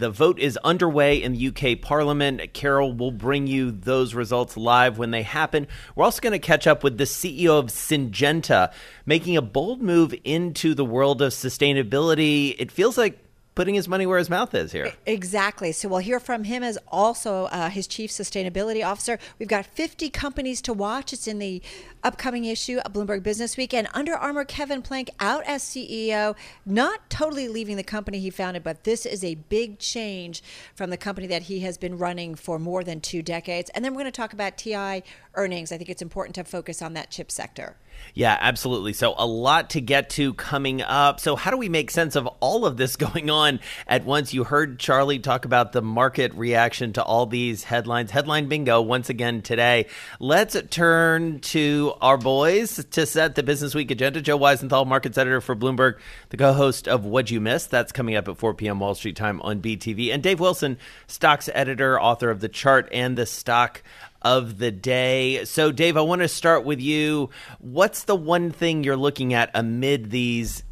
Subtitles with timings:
[0.00, 2.54] The vote is underway in the UK Parliament.
[2.54, 5.68] Carol will bring you those results live when they happen.
[5.94, 8.72] We're also going to catch up with the CEO of Syngenta,
[9.04, 12.56] making a bold move into the world of sustainability.
[12.58, 13.18] It feels like
[13.60, 14.90] putting his money where his mouth is here.
[15.04, 15.70] Exactly.
[15.70, 19.18] So we'll hear from him as also uh, his chief sustainability officer.
[19.38, 21.12] We've got 50 companies to watch.
[21.12, 21.60] It's in the
[22.02, 23.74] upcoming issue of Bloomberg Business Week.
[23.74, 26.34] And Under Armour Kevin Plank out as CEO,
[26.64, 30.42] not totally leaving the company he founded, but this is a big change
[30.74, 33.68] from the company that he has been running for more than two decades.
[33.74, 35.04] And then we're going to talk about TI
[35.34, 35.70] earnings.
[35.70, 37.76] I think it's important to focus on that chip sector.
[38.14, 38.92] Yeah, absolutely.
[38.92, 41.20] So, a lot to get to coming up.
[41.20, 44.34] So, how do we make sense of all of this going on at once?
[44.34, 48.10] You heard Charlie talk about the market reaction to all these headlines.
[48.10, 49.86] Headline bingo once again today.
[50.18, 54.20] Let's turn to our boys to set the Business Week agenda.
[54.20, 55.98] Joe Weisenthal, markets editor for Bloomberg,
[56.30, 57.70] the co host of What You Missed.
[57.70, 58.80] That's coming up at 4 p.m.
[58.80, 60.12] Wall Street time on BTV.
[60.12, 63.82] And Dave Wilson, stocks editor, author of The Chart and the Stock
[64.22, 65.44] of the day.
[65.44, 67.30] So, Dave, I want to start with you.
[67.58, 70.62] What's the one thing you're looking at amid these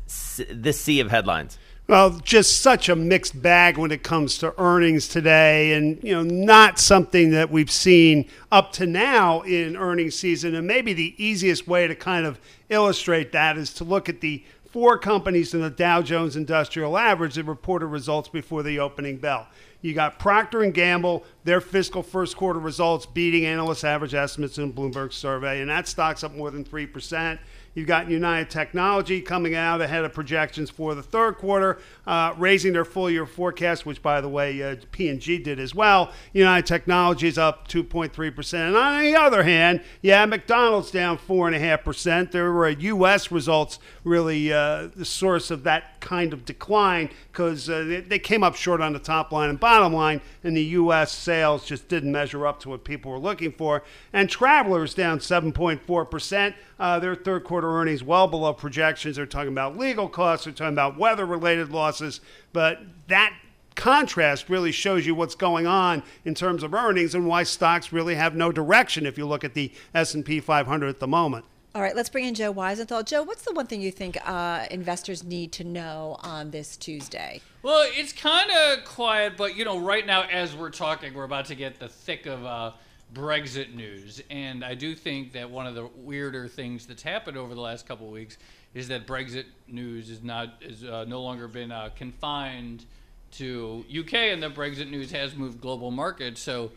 [0.48, 1.58] this sea of headlines?
[1.88, 6.22] Well, just such a mixed bag when it comes to earnings today, and you know,
[6.22, 10.54] not something that we've seen up to now in earnings season.
[10.54, 14.44] And maybe the easiest way to kind of illustrate that is to look at the
[14.70, 19.46] four companies in the Dow Jones Industrial Average that reported results before the opening bell.
[19.80, 24.72] You got Procter and Gamble, their fiscal first quarter results beating analyst average estimates in
[24.72, 27.40] Bloomberg survey, and that stock's up more than three percent.
[27.78, 32.72] You've got United Technology coming out ahead of projections for the third quarter, uh, raising
[32.72, 36.10] their full year forecast, which, by the way, uh, P&G did as well.
[36.32, 38.54] United Technology is up 2.3%.
[38.54, 42.32] And on the other hand, yeah, McDonald's down 4.5%.
[42.32, 43.30] There were U.S.
[43.30, 48.42] results really uh, the source of that kind of decline because uh, they, they came
[48.42, 51.12] up short on the top line and bottom line, and the U.S.
[51.12, 53.84] sales just didn't measure up to what people were looking for.
[54.12, 56.54] And Travelers down 7.4%.
[56.78, 59.16] Uh, their third quarter earnings well below projections.
[59.16, 62.20] They're talking about legal costs, they're talking about weather related losses,
[62.52, 63.32] but that
[63.74, 68.16] contrast really shows you what's going on in terms of earnings and why stocks really
[68.16, 71.44] have no direction if you look at the S&P 500 at the moment.
[71.74, 73.04] All right, let's bring in Joe Weisenthal.
[73.04, 77.40] Joe, what's the one thing you think uh, investors need to know on this Tuesday?
[77.62, 81.44] Well, it's kind of quiet, but you know, right now as we're talking, we're about
[81.46, 82.72] to get the thick of uh,
[83.14, 87.54] Brexit news, and I do think that one of the weirder things that's happened over
[87.54, 88.36] the last couple of weeks
[88.74, 92.84] is that Brexit news is not is uh, no longer been uh, confined
[93.32, 96.40] to UK, and that Brexit news has moved global markets.
[96.40, 96.70] So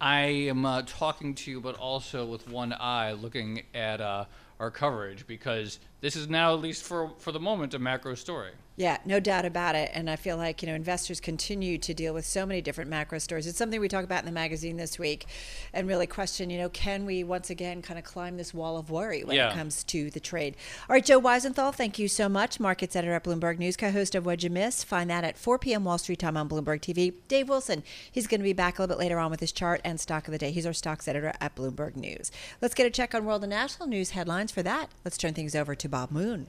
[0.00, 4.24] I am uh, talking to you, but also with one eye looking at uh,
[4.58, 8.52] our coverage because this is now, at least for for the moment, a macro story.
[8.76, 9.92] Yeah, no doubt about it.
[9.94, 13.20] And I feel like, you know, investors continue to deal with so many different macro
[13.20, 13.46] stories.
[13.46, 15.26] It's something we talk about in the magazine this week
[15.72, 18.90] and really question, you know, can we once again kind of climb this wall of
[18.90, 19.50] worry when yeah.
[19.50, 20.56] it comes to the trade?
[20.88, 22.58] All right, Joe Weisenthal, thank you so much.
[22.58, 24.82] Markets editor at Bloomberg News, co host of What'd You Miss?
[24.82, 25.84] Find that at 4 p.m.
[25.84, 27.14] Wall Street time on Bloomberg TV.
[27.28, 29.80] Dave Wilson, he's going to be back a little bit later on with his chart
[29.84, 30.50] and stock of the day.
[30.50, 32.32] He's our stocks editor at Bloomberg News.
[32.60, 34.50] Let's get a check on world and national news headlines.
[34.50, 36.48] For that, let's turn things over to Bob Moon.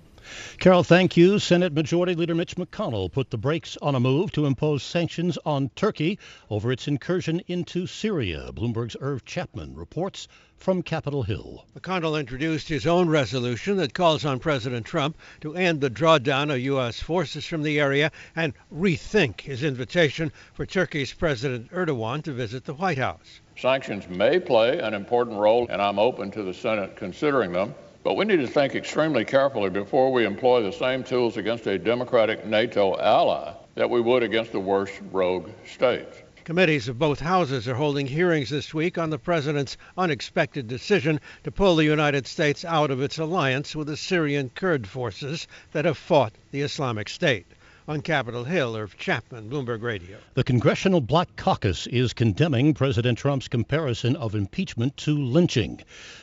[0.59, 1.39] Carol, thank you.
[1.39, 5.69] Senate Majority Leader Mitch McConnell put the brakes on a move to impose sanctions on
[5.75, 6.17] Turkey
[6.49, 8.51] over its incursion into Syria.
[8.53, 10.27] Bloomberg's Irv Chapman reports
[10.57, 11.65] from Capitol Hill.
[11.77, 16.59] McConnell introduced his own resolution that calls on President Trump to end the drawdown of
[16.59, 16.99] U.S.
[16.99, 22.73] forces from the area and rethink his invitation for Turkey's President Erdogan to visit the
[22.73, 23.41] White House.
[23.57, 27.75] Sanctions may play an important role, and I'm open to the Senate considering them.
[28.05, 31.79] But we need to think extremely carefully before we employ the same tools against a
[31.79, 36.15] democratic NATO ally that we would against the worst rogue states.
[36.43, 41.49] Committees of both houses are holding hearings this week on the president's unexpected decision to
[41.51, 45.97] pull the United States out of its alliance with the Syrian Kurd forces that have
[45.97, 47.47] fought the Islamic State
[47.87, 48.75] on Capitol Hill.
[48.75, 50.17] Irv Chapman, Bloomberg Radio.
[50.33, 55.81] The Congressional Black Caucus is condemning President Trump's comparison of impeachment to lynching.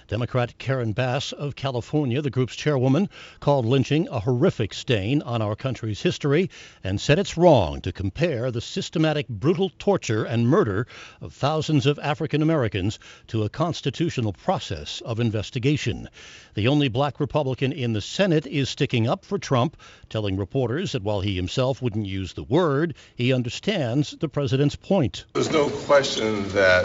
[0.08, 3.08] Democrat Karen Bass of California, the group's chairwoman,
[3.38, 6.50] called lynching a horrific stain on our country's history
[6.82, 10.86] and said it's wrong to compare the systematic brutal torture and murder
[11.20, 12.98] of thousands of African Americans
[13.28, 16.08] to a constitutional process of investigation.
[16.54, 19.76] The only black Republican in the Senate is sticking up for Trump,
[20.10, 25.24] telling reporters that while he himself wouldn't use the word, he understands the president's point.
[25.34, 26.84] There's no question that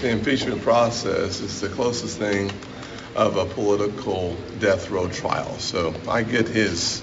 [0.00, 2.50] the impeachment process is the closest thing
[3.14, 5.58] of a political death row trial.
[5.58, 7.02] So I get his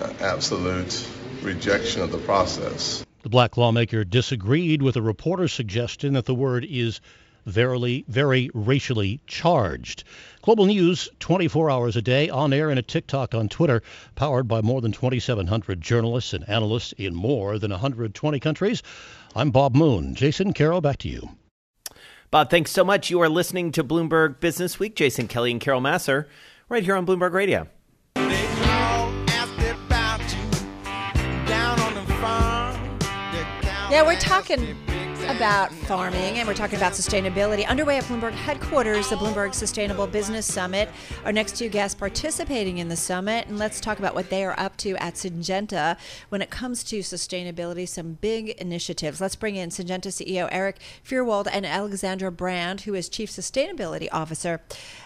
[0.00, 1.06] uh, absolute
[1.42, 3.04] rejection of the process.
[3.22, 7.00] The black lawmaker disagreed with a reporter's suggestion that the word is
[7.48, 10.04] verily very racially charged.
[10.42, 13.82] Global News 24 hours a day on air and at TicToc on Twitter,
[14.14, 18.82] powered by more than 2,700 journalists and analysts in more than 120 countries.
[19.34, 20.14] I'm Bob Moon.
[20.14, 21.30] Jason Carol, back to you.
[22.30, 23.10] Bob, thanks so much.
[23.10, 24.94] You are listening to Bloomberg Business Week.
[24.94, 26.26] Jason Kelly and Carol Massar,
[26.68, 27.66] right here on Bloomberg Radio.
[33.90, 34.76] Yeah, we're talking
[35.28, 37.66] about farming and we're talking about sustainability.
[37.68, 40.88] Underway at Bloomberg headquarters, the Bloomberg Sustainable Business Summit.
[41.26, 44.58] Our next two guests participating in the summit, and let's talk about what they are
[44.58, 45.98] up to at Syngenta
[46.30, 47.86] when it comes to sustainability.
[47.86, 49.20] Some big initiatives.
[49.20, 54.62] Let's bring in Syngenta CEO Eric Fyrwald and Alexandra Brand, who is Chief Sustainability Officer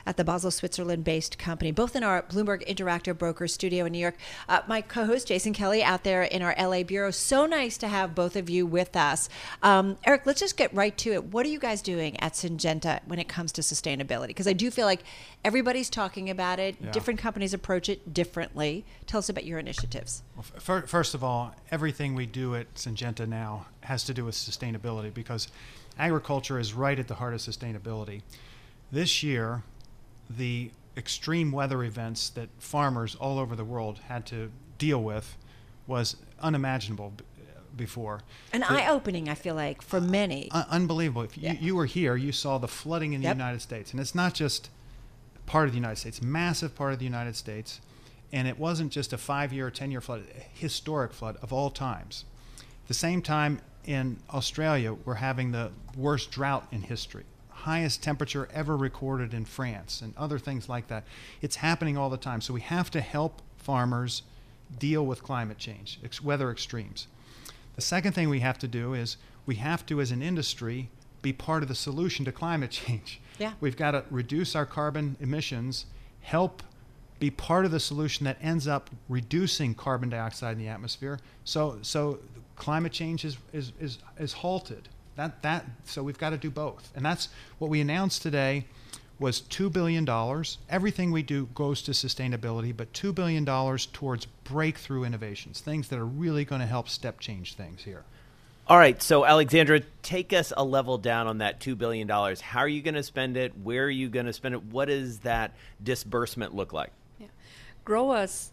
[0.07, 3.99] at the Basel, Switzerland based company, both in our Bloomberg Interactive Brokers studio in New
[3.99, 4.17] York.
[4.49, 7.11] Uh, my co host, Jason Kelly, out there in our LA bureau.
[7.11, 9.29] So nice to have both of you with us.
[9.63, 11.25] Um, Eric, let's just get right to it.
[11.25, 14.29] What are you guys doing at Syngenta when it comes to sustainability?
[14.29, 15.05] Because I do feel like
[15.45, 16.91] everybody's talking about it, yeah.
[16.91, 18.85] different companies approach it differently.
[19.07, 20.23] Tell us about your initiatives.
[20.37, 25.13] Well, first of all, everything we do at Syngenta now has to do with sustainability
[25.13, 25.49] because
[25.99, 28.23] agriculture is right at the heart of sustainability.
[28.91, 29.63] This year,
[30.29, 35.37] the extreme weather events that farmers all over the world had to deal with
[35.87, 37.13] was unimaginable
[37.77, 38.21] before.
[38.53, 40.51] An eye opening, I feel like, for many.
[40.51, 41.23] Uh, unbelievable.
[41.23, 41.53] If yeah.
[41.53, 43.37] you, you were here, you saw the flooding in the yep.
[43.37, 43.93] United States.
[43.93, 44.71] And it's not just
[45.47, 47.81] part of the United States, massive part of the United States.
[48.33, 50.25] And it wasn't just a five year or 10 year flood,
[50.55, 52.25] historic flood of all times.
[52.61, 57.25] At the same time, in Australia, we're having the worst drought in history
[57.63, 61.05] highest temperature ever recorded in France and other things like that.
[61.41, 62.41] It's happening all the time.
[62.41, 64.23] So we have to help farmers
[64.79, 67.07] deal with climate change, ex- weather extremes.
[67.77, 69.17] The second thing we have to do is
[69.47, 70.91] we have to, as an industry,
[71.23, 73.21] be part of the solution to climate change.
[73.39, 73.53] Yeah.
[73.61, 75.87] We've got to reduce our carbon emissions,
[76.21, 76.63] help
[77.19, 81.21] be part of the solution that ends up reducing carbon dioxide in the atmosphere.
[81.45, 82.19] So, so
[82.57, 84.89] climate change is, is, is, is halted.
[85.15, 86.91] That, that, so we've got to do both.
[86.97, 87.29] And that's
[87.59, 88.67] what we announced today
[89.23, 90.07] was $2 billion.
[90.69, 93.47] Everything we do goes to sustainability, but $2 billion
[93.93, 98.05] towards breakthrough innovations, things that are really going to help step change things here.
[98.67, 102.09] All right, so Alexandra, take us a level down on that $2 billion.
[102.09, 103.57] How are you going to spend it?
[103.59, 104.65] Where are you going to spend it?
[104.65, 106.93] What does that disbursement look like?
[107.19, 107.29] Yeah.
[107.85, 108.51] Growers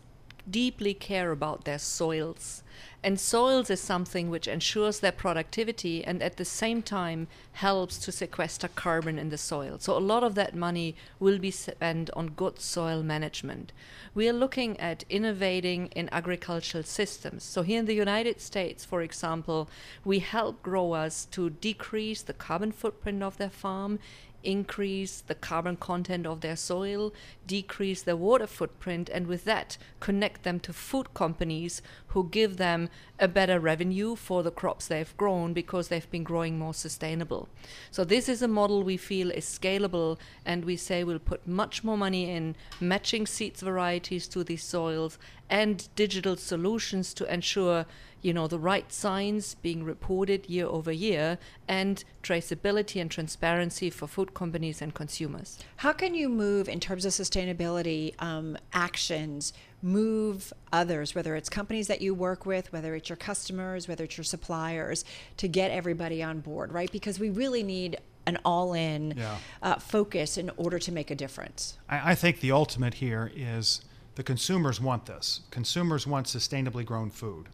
[0.49, 2.63] deeply care about their soils
[3.01, 8.11] and soils is something which ensures their productivity and at the same time helps to
[8.11, 9.77] sequester carbon in the soil.
[9.79, 13.71] So a lot of that money will be spent on good soil management.
[14.13, 17.43] We are looking at innovating in agricultural systems.
[17.43, 19.69] So here in the United States, for example,
[20.03, 23.99] we help growers to decrease the carbon footprint of their farm
[24.43, 27.13] increase the carbon content of their soil,
[27.45, 32.88] decrease their water footprint, and with that, connect them to food companies who give them
[33.19, 37.49] a better revenue for the crops they've grown because they've been growing more sustainable.
[37.91, 41.83] So, this is a model we feel is scalable, and we say we'll put much
[41.83, 45.17] more money in matching seeds varieties to these soils
[45.49, 47.85] and digital solutions to ensure
[48.21, 51.37] you know the right signs being reported year over year
[51.67, 55.59] and traceability and transparency for food companies and consumers.
[55.77, 61.87] How can you move in terms of sustainability um, actions move others whether it's companies
[61.87, 65.05] that you work with whether it's your customers whether it's your suppliers
[65.37, 66.91] to get everybody on board right?
[66.91, 69.37] Because we really need an all-in yeah.
[69.63, 71.77] uh, focus in order to make a difference.
[71.89, 73.81] I, I think the ultimate here is
[74.15, 75.41] the consumers want this.
[75.49, 77.49] Consumers want sustainably grown food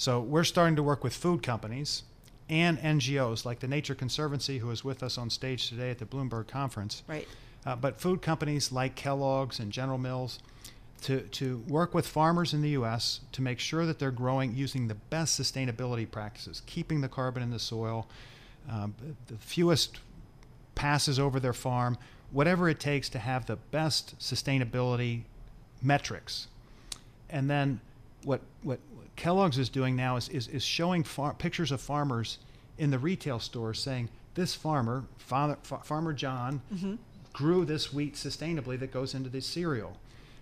[0.00, 2.04] so we're starting to work with food companies
[2.48, 6.06] and NGOs like the Nature Conservancy, who is with us on stage today at the
[6.06, 7.02] Bloomberg conference.
[7.06, 7.28] Right.
[7.66, 10.38] Uh, but food companies like Kellogg's and General Mills
[11.02, 13.20] to, to work with farmers in the U.S.
[13.32, 17.50] to make sure that they're growing using the best sustainability practices, keeping the carbon in
[17.50, 18.08] the soil,
[18.70, 18.94] um,
[19.26, 20.00] the fewest
[20.74, 21.98] passes over their farm,
[22.30, 25.24] whatever it takes to have the best sustainability
[25.82, 26.46] metrics.
[27.28, 27.82] And then
[28.24, 28.78] what, what
[29.16, 32.38] Kellogg's is doing now is, is, is showing far, pictures of farmers
[32.78, 36.94] in the retail stores saying, this farmer, father, fa- Farmer John, mm-hmm.
[37.32, 39.96] grew this wheat sustainably that goes into this cereal.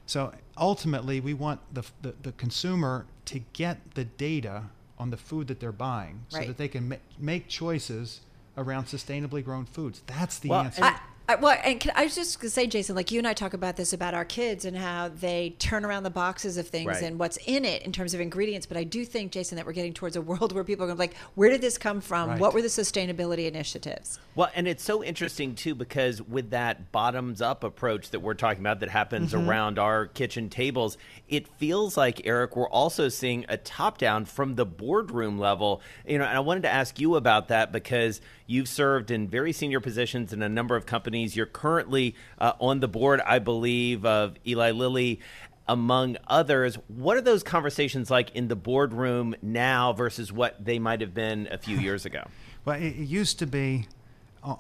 [0.07, 4.65] So ultimately, we want the, the, the, consumer to get the data
[4.99, 6.47] on the food that they're buying so right.
[6.47, 8.21] that they can ma- make choices
[8.57, 10.03] around sustainably grown foods.
[10.07, 10.85] That's the well, answer.
[10.85, 13.35] I, I, well, and can, I was just to say, Jason, like you and I
[13.35, 16.87] talk about this about our kids and how they turn around the boxes of things
[16.87, 17.03] Right.
[17.03, 18.67] and what's in it in terms of ingredients.
[18.67, 20.97] But I do think, Jason, that we're getting towards a world where people are going
[20.97, 22.31] to be like, where did this come from?
[22.31, 22.41] Right.
[22.41, 24.19] What were the sustainability initiatives?
[24.39, 28.61] Well, and it's so interesting too because with that bottoms up approach that we're talking
[28.61, 30.97] about that happens around our kitchen tables,
[31.29, 35.83] it feels like Eric we're also seeing a top down from the boardroom level.
[36.07, 39.53] You know, and I wanted to ask you about that because you've served in very
[39.53, 41.35] senior positions in a number of companies.
[41.35, 45.19] You're currently uh, on the board, I believe, of Eli Lilly
[45.67, 46.79] among others.
[46.87, 51.49] What are those conversations like in the boardroom now versus what they might have been
[51.51, 52.23] a few years ago?
[52.65, 53.87] Well, it, used to be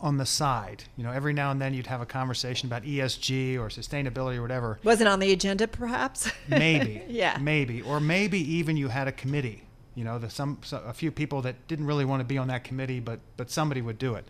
[0.00, 0.84] on the side.
[0.96, 4.42] You know, every now and then you'd have a conversation about ESG or sustainability or
[4.42, 4.78] whatever.
[4.84, 6.30] Wasn't on the agenda, perhaps?
[6.48, 7.02] Maybe.
[7.08, 7.38] Yeah.
[7.40, 7.82] Maybe.
[7.82, 9.62] Or maybe even you had a committee.
[9.94, 12.48] You know, the, some, so, a few people that didn't really want to be on
[12.48, 14.28] that committee, but but somebody would do it.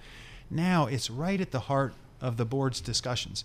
[0.50, 3.44] Now it's right at the heart of the board's discussions.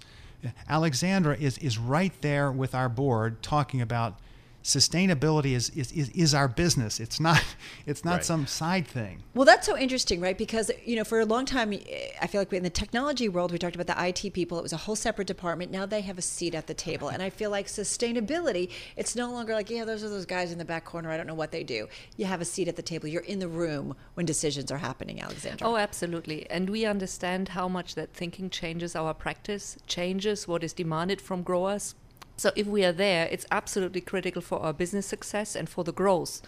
[0.69, 4.19] Alexandra is is right there with our board talking about
[4.63, 6.99] sustainability is is, is, is our business.
[6.99, 7.43] It's not
[7.85, 8.25] it's not Right.
[8.25, 9.23] some side thing.
[9.33, 10.37] Well, that's so interesting, right?
[10.37, 11.73] Because you know, for a long time,
[12.21, 14.57] I feel like in the technology world, we talked about the IT people.
[14.59, 15.71] It was a whole separate department.
[15.71, 18.69] Now they have a seat at the table, and I feel like sustainability.
[18.95, 21.09] It's no longer like, yeah, those are those guys in the back corner.
[21.11, 21.87] I don't know what they do.
[22.17, 23.07] You have a seat at the table.
[23.07, 25.67] You're in the room when decisions are happening, Alexandra.
[25.67, 26.49] Oh, absolutely.
[26.49, 31.41] And we understand how much that thinking changes our practice, changes what is demanded from
[31.43, 31.95] growers.
[32.37, 35.93] So if we are there, it's absolutely critical for our business success and for the
[35.93, 36.41] growth.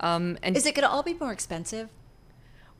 [0.00, 1.88] Um, and Is it going to all be more expensive?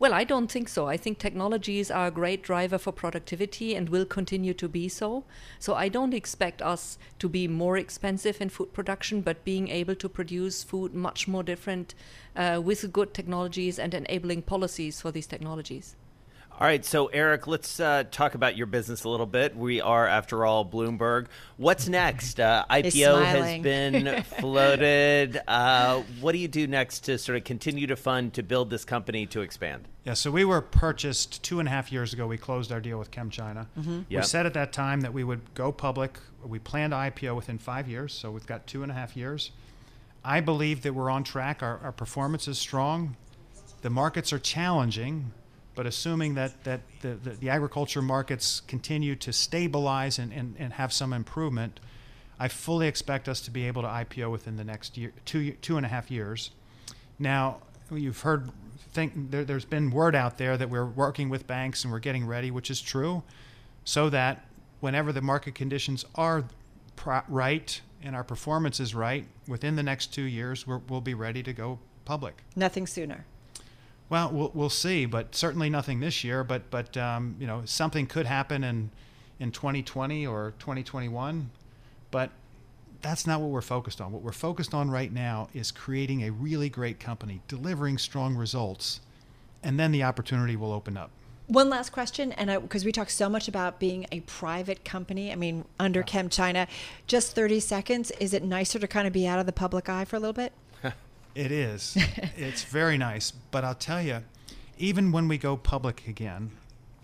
[0.01, 0.89] well, I don't think so.
[0.89, 5.25] I think technologies are a great driver for productivity and will continue to be so.
[5.59, 9.95] So I don't expect us to be more expensive in food production, but being able
[9.97, 11.95] to produce food much more different
[12.35, 15.97] uh, with good technologies and enabling policies for these technologies.
[16.61, 19.57] All right, so Eric, let's uh, talk about your business a little bit.
[19.57, 21.29] We are, after all, Bloomberg.
[21.57, 22.39] What's next?
[22.39, 25.41] Uh, IPO has been floated.
[25.49, 28.85] Uh, what do you do next to sort of continue to fund to build this
[28.85, 29.89] company to expand?
[30.05, 32.27] Yeah, so we were purchased two and a half years ago.
[32.27, 33.65] We closed our deal with ChemChina.
[33.77, 34.25] We Yep.
[34.27, 36.19] said at that time that we would go public.
[36.45, 39.51] We planned IPO within five years, so we've got two and a half years.
[40.23, 41.63] I believe that we're on track.
[41.63, 43.17] Our, our performance is strong.
[43.81, 45.33] The markets are challenging,
[45.75, 50.73] but assuming that, that the, the, the agriculture markets continue to stabilize and, and, and
[50.75, 51.81] have some improvement,
[52.39, 55.77] I fully expect us to be able to IPO within the next year, two, two
[55.77, 56.51] and a half years.
[57.19, 57.59] Now,
[57.91, 58.51] you've heard,
[58.93, 62.27] think there, there's been word out there that we're working with banks and we're getting
[62.27, 63.23] ready, which is true,
[63.85, 64.47] so that
[64.81, 66.45] whenever the market conditions are
[67.29, 71.43] right and our performance is right, within the next two years, we're, we'll be ready
[71.43, 72.43] to go public.
[72.57, 73.27] Nothing sooner.
[74.11, 76.45] Well, we'll we'll see, but certainly nothing this year.
[76.45, 78.91] But but um, you know something could happen in
[79.39, 81.51] in 2020 or 2021.
[82.11, 82.31] But
[83.03, 84.13] that's not what we're focused on.
[84.13, 89.01] What we're focused on right now is creating a really great company, delivering strong results,
[89.63, 91.11] and then the opportunity will open up.
[91.47, 95.35] One last question, and because we talk so much about being a private company, I
[95.35, 96.69] mean, under ChemChina,
[97.09, 100.05] just 30 seconds, is it nicer to kind of be out of the public eye
[100.05, 100.53] for a little bit?
[101.35, 101.97] It is.
[102.37, 103.31] it's very nice.
[103.31, 104.23] But I'll tell you,
[104.79, 106.53] even when we go public again,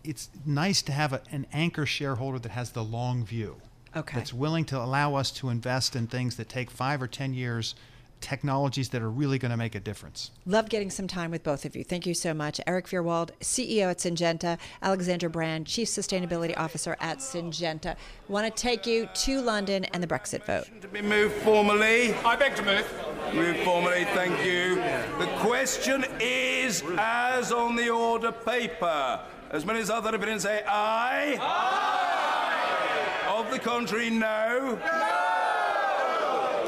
[0.04, 3.56] it's nice to have a, an anchor shareholder that has the long view.
[3.94, 4.16] Okay.
[4.16, 7.74] That's willing to allow us to invest in things that take five or 10 years,
[8.20, 10.30] technologies that are really going to make a difference.
[10.46, 11.84] Love getting some time with both of you.
[11.84, 12.60] Thank you so much.
[12.66, 17.96] Eric Fyrwald, CEO at Syngenta, Alexander Brand, Chief Sustainability Officer at Syngenta.
[18.28, 20.68] Want to take you to London and the Brexit vote.
[20.80, 22.14] To be moved formally.
[22.14, 22.86] I beg to move.
[23.34, 24.76] Moved formally, thank you.
[25.18, 29.20] The question is as on the order paper.
[29.50, 31.38] As many as other opinions say aye.
[31.40, 33.36] Aye.
[33.38, 34.78] Of the contrary, no.
[34.84, 35.36] No.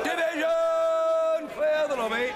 [0.04, 1.48] Division!
[1.56, 2.30] Clear the lobby.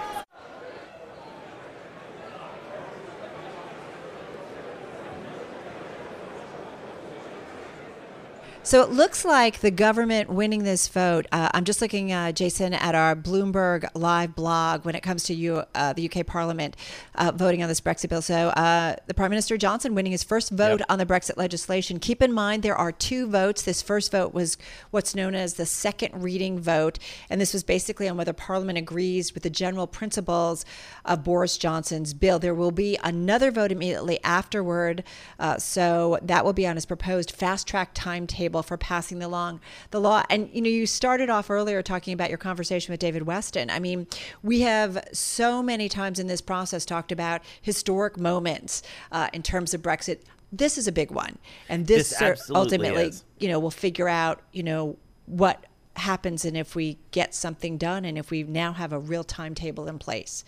[8.65, 11.27] So it looks like the government winning this vote.
[11.33, 15.35] Uh, I'm just looking, uh, Jason, at our Bloomberg Live blog when it comes to
[15.35, 16.77] you, uh, the UK Parliament
[17.17, 18.23] uh, voting on this Brexit bill.
[18.23, 20.87] So uh, the Prime Minister Johnson winning his first vote Yep.
[20.91, 21.99] on the Brexit legislation.
[21.99, 23.63] Keep in mind there are two votes.
[23.63, 24.57] This first vote was
[24.93, 29.35] what's known as the second reading vote, and this was basically on whether Parliament agrees
[29.35, 30.65] with the general principles
[31.05, 32.39] of Boris Johnson's bill.
[32.39, 35.03] There will be another vote immediately afterward,
[35.41, 39.61] uh, so that will be on his proposed fast track timetable for passing the long
[39.91, 40.23] the law.
[40.29, 43.71] And you know, you started off earlier talking about your conversation with David Westin.
[43.71, 44.07] I mean,
[44.43, 49.73] we have so many times in this process talked about historic moments uh, in terms
[49.73, 50.19] of Brexit
[50.53, 51.39] this is a big one,
[51.71, 53.25] and this, This ultimately, is.
[53.39, 58.05] you know, will figure out, you know, what happens and if we get something done
[58.05, 60.45] and if we now have a real timetable in place.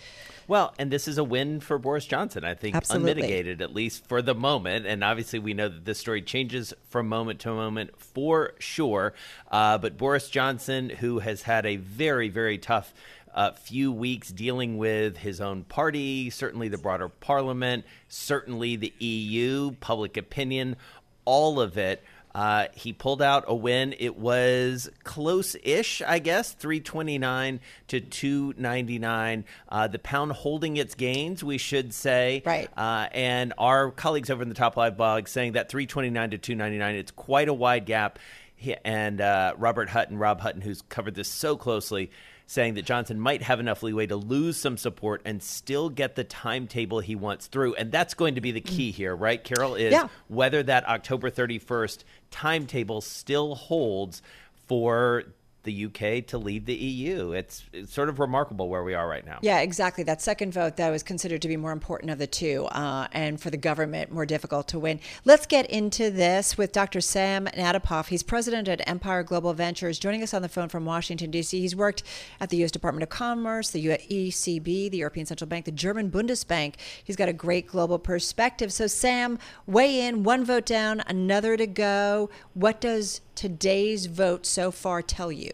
[0.47, 3.13] Well, and this is a win for Boris Johnson, I think, Absolutely.
[3.13, 4.87] unmitigated, at least for the moment.
[4.87, 9.15] And obviously, we know that this story changes from moment to moment for sure.
[9.51, 12.93] Uh, but Boris Johnson, who has had a very, very tough
[13.35, 19.73] uh, few weeks dealing with his own party, certainly the broader parliament, certainly the EU,
[19.81, 20.77] public opinion,
[21.25, 22.03] all of it.
[22.35, 23.95] Uh, he pulled out a win.
[23.99, 29.45] It was close-ish, I guess, 329 to 299.
[29.69, 32.43] Uh, the pound holding its gains, we should say.
[32.45, 32.69] Right.
[32.76, 36.95] Uh, and our colleagues over in the Top Live blog saying that 329 to 299,
[36.97, 38.19] it's quite a wide gap.
[38.57, 42.11] He, and uh, Robert Hutton, Rob Hutton, who's covered this so closely,
[42.47, 46.25] saying that Johnson might have enough leeway to lose some support and still get the
[46.25, 47.75] timetable he wants through.
[47.75, 48.67] And that's going to be the mm.
[48.67, 49.75] key here, right, Carol?
[49.75, 50.09] Is Yeah.
[50.29, 54.23] whether that October 31st timetable still holds
[54.67, 55.25] for
[55.64, 57.33] the UK to leave the EU.
[57.33, 59.38] It's, it's sort of remarkable where we are right now.
[59.42, 60.04] Yeah, exactly.
[60.04, 63.40] That second vote, though, is considered to be more important of the two, uh, and
[63.40, 65.00] for the government, more difficult to win.
[65.25, 67.00] Let's get into this with Dr.
[67.00, 68.09] Sam Natapoff.
[68.09, 71.59] He's president at Empire Global Ventures, joining us on the phone from Washington, D.C.
[71.59, 72.02] He's worked
[72.40, 72.71] at the U.S.
[72.71, 76.75] Department of Commerce, the ECB, the European Central Bank, the German Bundesbank.
[77.02, 78.73] He's got a great global perspective.
[78.73, 80.23] So, Sam, weigh in.
[80.23, 82.30] One vote down, another to go.
[82.52, 85.54] What does today's vote so far tell you?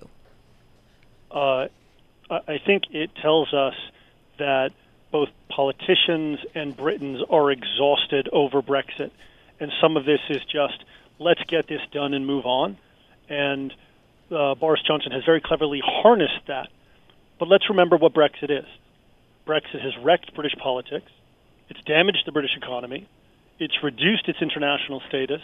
[1.30, 1.68] Uh,
[2.30, 3.74] I think it tells us
[4.38, 4.70] that
[5.10, 9.10] both politicians and Britons are exhausted over Brexit.
[9.58, 10.84] And some of this is just,
[11.18, 12.78] let's get this done and move on.
[13.28, 13.74] And
[14.30, 16.68] uh, Boris Johnson has very cleverly harnessed that.
[17.38, 18.66] But let's remember what Brexit is
[19.46, 21.10] Brexit has wrecked British politics,
[21.68, 23.08] it's damaged the British economy,
[23.58, 25.40] it's reduced its international status,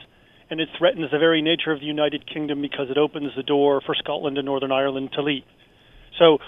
[0.48, 3.80] and it threatens the very nature of the United Kingdom because it opens the door
[3.80, 5.44] for Scotland and Northern Ireland to leave.
[6.18, 6.38] So,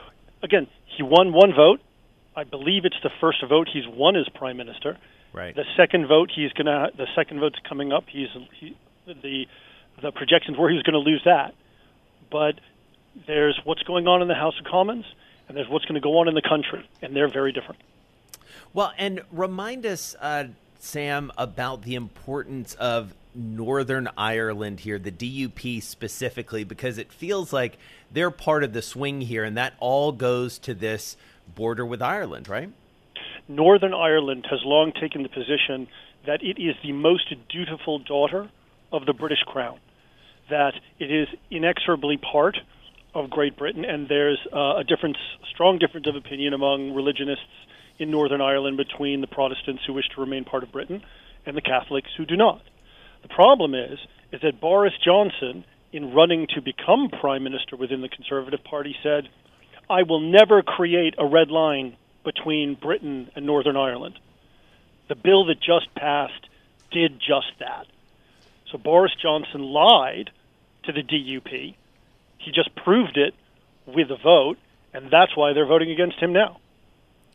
[0.42, 1.80] again, he won one vote.
[2.36, 4.96] I believe it's the first vote he's won as prime minister.
[5.32, 5.54] Right.
[5.54, 6.90] The second vote he's gonna.
[6.96, 8.04] The second vote's coming up.
[8.08, 9.46] He's he, the
[10.02, 11.54] the projections were he was going to lose that,
[12.30, 12.60] but
[13.26, 15.04] there's what's going on in the House of Commons,
[15.48, 17.80] and there's what's going to go on in the country, and they're very different.
[18.72, 20.44] Well, and remind us, uh,
[20.78, 27.78] Sam, about the importance of Northern Ireland here, the DUP specifically, because it feels like
[28.10, 31.16] they're part of the swing here, and that all goes to this
[31.54, 32.70] border with Ireland, right?
[33.48, 35.88] Northern Ireland has long taken the position
[36.26, 38.50] that it is the most dutiful daughter
[38.92, 39.78] of the British Crown,
[40.50, 42.58] that it is inexorably part
[43.14, 45.16] of Great Britain, and there's uh, a difference,
[45.50, 47.44] strong difference of opinion among religionists
[47.98, 51.02] in Northern Ireland between the Protestants who wish to remain part of Britain
[51.46, 52.62] and the Catholics who do not.
[53.28, 53.98] The problem is,
[54.32, 59.28] is that Boris Johnson, in running to become prime minister within the Conservative Party, said,
[59.88, 64.18] "I will never create a red line between Britain and Northern Ireland."
[65.08, 66.48] The bill that just passed
[66.90, 67.86] did just that.
[68.70, 70.30] So Boris Johnson lied
[70.84, 71.76] to the DUP.
[72.38, 73.34] He just proved it
[73.86, 74.58] with a vote,
[74.92, 76.58] and that's why they're voting against him now.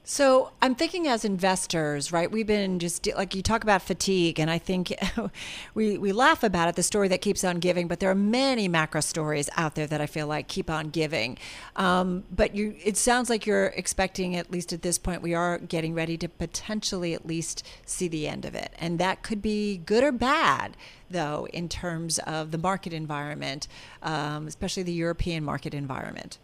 [0.06, 2.30] So I'm thinking as investors, right?
[2.30, 4.94] We've been just like you talk about fatigue, and I think
[5.74, 7.88] we we laugh about it, the story that keeps on giving.
[7.88, 11.38] But there are many macro stories out there that I feel like keep on giving.
[11.78, 15.58] Um, but you, it sounds like you're expecting, at least at this point, we are
[15.58, 19.78] getting ready to potentially at least see the end of it, and that could be
[19.78, 20.76] good or bad,
[21.10, 23.70] though, in terms of the market environment,
[24.02, 26.39] um, especially the European market environment.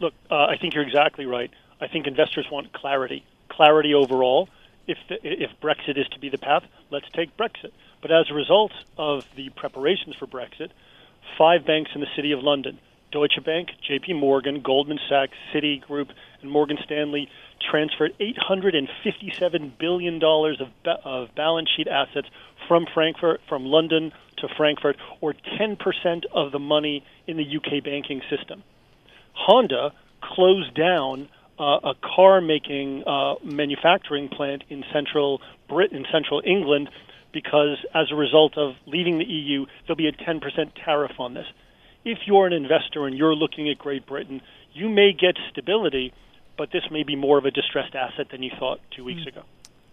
[0.00, 1.52] Look, uh, I think you're exactly right.
[1.84, 4.48] I think investors want clarity, clarity overall.
[4.86, 7.72] If the, if Brexit is to be the path, let's take Brexit.
[8.00, 10.70] But as a result of the preparations for Brexit,
[11.36, 12.78] five banks in the City of London,
[13.12, 14.14] Deutsche Bank, J.P.
[14.14, 16.08] Morgan, Goldman Sachs, Citigroup,
[16.40, 17.28] and Morgan Stanley,
[17.70, 22.28] transferred 857 billion dollars of, ba- of balance sheet assets
[22.66, 28.22] from Frankfurt, from London to Frankfurt, or 10% of the money in the UK banking
[28.30, 28.62] system.
[29.34, 29.92] Honda
[30.22, 36.88] closed down uh, a car making uh, manufacturing plant in central Brit in central England
[37.32, 40.40] because as a result of leaving the EU, there'll be a 10%
[40.84, 41.46] tariff on this.
[42.04, 44.40] If you're an investor and you're looking at Great Britain,
[44.72, 46.12] you may get stability,
[46.56, 49.42] but this may be more of a distressed asset than you thought two weeks ago.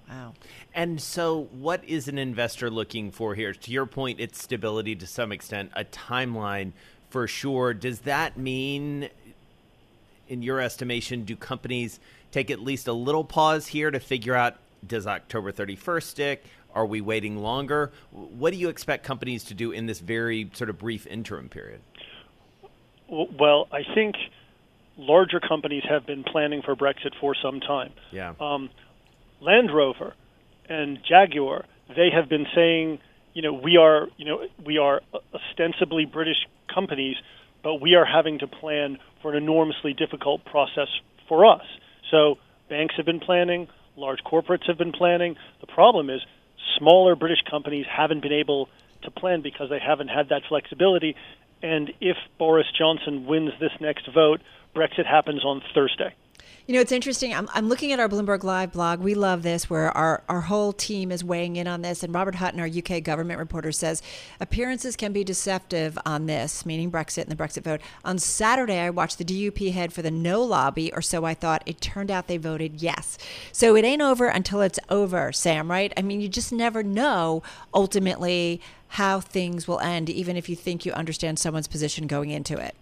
[0.10, 0.34] Wow.
[0.74, 3.54] And so, what is an investor looking for here?
[3.54, 6.74] To your point, it's stability to some extent, a timeline
[7.10, 7.74] for sure.
[7.74, 9.10] Does that mean,
[10.31, 11.99] in your estimation, do companies
[12.31, 14.55] take at least a little pause here to figure out
[14.87, 16.45] Does October 31st stick?
[16.73, 17.91] Are we waiting longer?
[18.11, 21.81] What do you expect companies to do in this very sort of brief interim period?
[23.09, 24.15] Well, I think
[24.97, 27.91] larger companies have been planning for Brexit for some time.
[28.11, 28.33] Yeah.
[28.39, 28.69] Um,
[29.41, 30.13] Land Rover
[30.69, 32.99] and Jaguar, they have been saying,
[33.33, 35.01] you know, we are, you know, we are
[35.33, 37.17] ostensibly British companies,
[37.63, 40.88] but we are having to plan for an enormously difficult process
[41.28, 41.63] for us.
[42.10, 42.36] So
[42.69, 45.36] banks have been planning, large corporates have been planning.
[45.62, 46.21] The problem is
[46.78, 48.69] smaller British companies haven't been able
[49.04, 51.15] to plan because they haven't had that flexibility.
[51.62, 54.41] And if Boris Johnson wins this next vote,
[54.76, 56.15] Brexit happens on Thursday.
[56.67, 57.34] You know, it's interesting.
[57.34, 58.99] I'm, I'm looking at our Bloomberg Live blog.
[58.99, 62.04] We love this, where our, our whole team is weighing in on this.
[62.04, 64.01] And Robert Hutton, our UK government reporter, says
[64.39, 67.82] appearances can be deceptive on this, meaning Brexit and the Brexit vote.
[68.06, 71.63] On Saturday, I watched the DUP head for the no lobby, or so I thought.
[71.65, 73.17] It turned out they voted yes.
[73.51, 75.91] So it ain't over until it's over, Sam, right?
[75.97, 80.86] I mean, you just never know ultimately how things will end, even if you think
[80.86, 82.75] you understand someone's position going into it.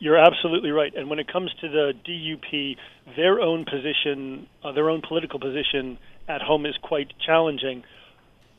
[0.00, 0.92] You're absolutely right.
[0.94, 2.76] And when it comes to the DUP,
[3.16, 7.84] their own position, uh, their own political position at home is quite challenging.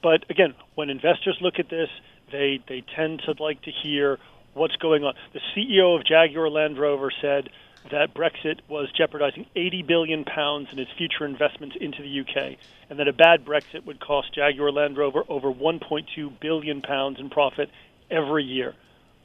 [0.04, 1.90] But again, when investors look at this,
[2.32, 4.20] they they tend to like to hear
[4.54, 5.16] what's going on.
[5.34, 7.50] The CEO of Jaguar Land Rover said
[7.90, 12.58] that Brexit was jeopardizing 80 billion pounds in its future investments into the UK,
[12.92, 17.32] and that a bad Brexit would cost Jaguar Land Rover over 1.2 billion pounds in
[17.32, 17.72] profit
[18.12, 18.76] every year.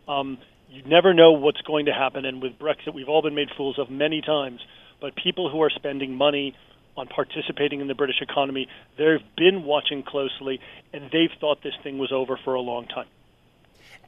[0.09, 0.39] Um,
[0.77, 2.27] you never know what's going to happen.
[2.27, 4.61] And with Brexit, we've all been made fools of many times.
[5.01, 6.55] But people who are spending money
[6.97, 10.61] on participating in the British economy, they've been watching closely,
[10.93, 13.07] and they've thought this thing was over for a long time.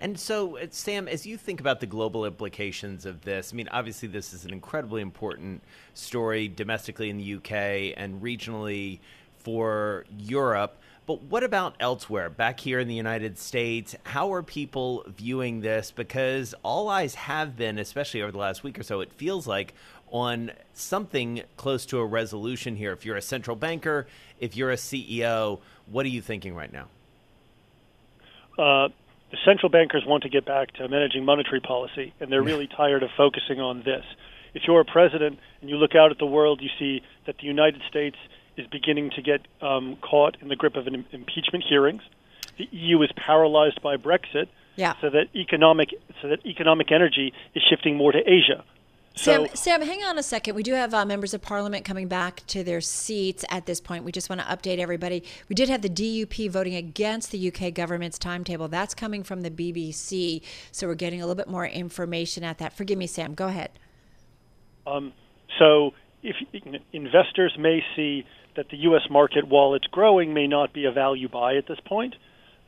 [0.01, 3.69] And so, uh, Sam, as you think about the global implications of this, I mean,
[3.73, 5.63] obviously, this is an incredibly important
[5.95, 9.01] story domestically in the UK and regionally
[9.39, 10.79] for Europe.
[11.09, 13.97] But what about elsewhere, back here in the United States?
[14.05, 15.91] How are people viewing this?
[15.91, 19.73] Because all eyes have been, especially over the last week or so, it feels like
[20.11, 22.93] on something close to a resolution here.
[22.93, 24.07] If you're a central banker,
[24.39, 26.89] if you're a CEO, what are you thinking right now?
[28.59, 28.89] Uh,
[29.31, 33.03] the central bankers want to get back to managing monetary policy, and they're really tired
[33.03, 34.05] of focusing on this.
[34.53, 37.47] If you're a president and you look out at the world, you see that the
[37.47, 38.17] United States
[38.59, 42.03] is beginning to get um, caught in the grip of an impeachment hearings.
[42.59, 44.95] The EU is paralyzed by Brexit, yeah.
[45.01, 45.91] so that economic
[46.21, 48.65] so that economic energy is shifting more to Asia.
[49.15, 50.55] Sam, so, Sam, hang on a second.
[50.55, 54.05] We do have uh, members of parliament coming back to their seats at this point.
[54.05, 55.25] We just want to update everybody.
[55.49, 58.69] We did have the DUP voting against the UK government's timetable.
[58.69, 60.43] That's coming from the BBC.
[60.71, 62.73] So we're getting a little bit more information at that.
[62.73, 63.35] Forgive me, Sam.
[63.35, 63.71] Go ahead.
[64.87, 65.13] Um,
[65.59, 66.37] so if
[66.93, 68.25] investors may see
[68.59, 69.03] that the U.S.
[69.09, 72.17] market, while it's growing, may not be a value buy at this point.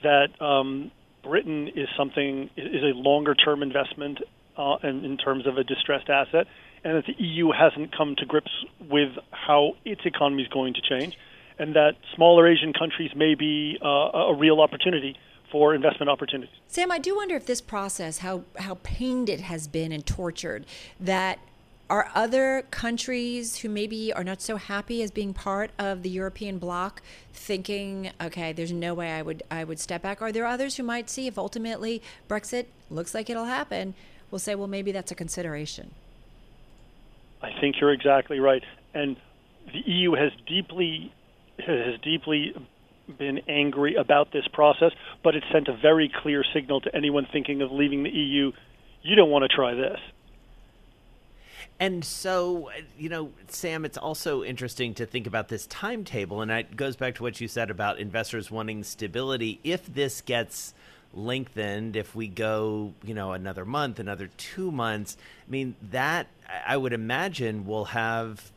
[0.04, 0.92] That um,
[1.24, 4.20] Britain is something is a longer term investment
[4.56, 6.46] uh, in, in terms of a distressed asset,
[6.84, 8.52] and that the EU hasn't come to grips
[8.88, 11.18] with how its economy is going to change,
[11.58, 15.16] and that smaller Asian countries may be uh, a real opportunity
[15.50, 16.54] for investment opportunities.
[16.68, 20.66] Sam, I do wonder if this process, how how pained it has been and tortured,
[21.00, 21.40] that
[21.90, 26.58] are other countries who maybe are not so happy as being part of the European
[26.58, 27.02] bloc
[27.34, 30.22] thinking, okay, there's no way I would I would step back?
[30.22, 33.94] Are there others who might see if ultimately Brexit looks like it'll happen,
[34.30, 35.90] will say, well, maybe that's a consideration?
[37.42, 38.62] I think you're exactly right,
[38.94, 39.16] and
[39.72, 41.12] the EU has deeply
[41.58, 42.54] has deeply
[43.18, 44.92] been angry about this process,
[45.24, 48.52] but it sent a very clear signal to anyone thinking of leaving the EU.
[49.02, 49.98] You don't want to try this.
[51.80, 56.42] And so, you know, Sam, it's also interesting to think about this timetable.
[56.42, 59.60] And it goes back to what you said about investors wanting stability.
[59.64, 60.74] If this gets
[61.14, 65.16] lengthened, if we go, you know, another month, another two months,
[65.48, 66.26] I mean, that
[66.66, 68.52] I would imagine will have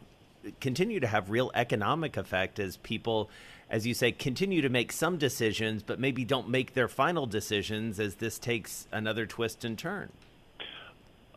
[0.59, 3.29] continue to have real economic effect as people
[3.69, 7.97] as you say continue to make some decisions but maybe don't make their final decisions
[7.97, 10.09] as this takes another twist and turn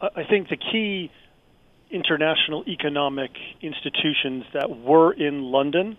[0.01, 1.09] i think the key
[1.91, 3.31] international economic
[3.63, 5.97] institutions that were in London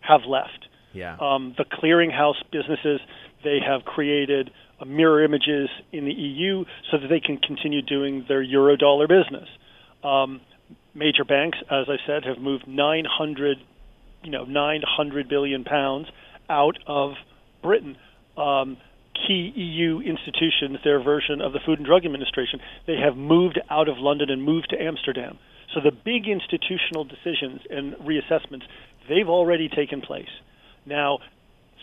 [0.00, 0.68] have left.
[0.92, 1.16] Yeah.
[1.20, 3.00] Um, the clearinghouse businesses
[3.42, 4.50] they have created
[4.86, 9.48] mirror images in the EU so that they can continue doing their eurodollar business.
[10.02, 10.40] Um,
[10.94, 13.58] major banks, as I said, have moved 900,
[14.22, 16.08] you know, 900 billion pounds
[16.48, 17.12] out of
[17.62, 17.96] Britain.
[18.36, 18.76] Um,
[19.14, 23.88] key EU institutions, their version of the Food and Drug Administration, they have moved out
[23.88, 25.38] of London and moved to Amsterdam.
[25.72, 28.62] So the big institutional decisions and reassessments,
[29.08, 30.28] They've already taken place.
[30.86, 31.18] Now,